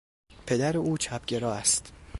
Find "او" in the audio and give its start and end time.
0.77-0.97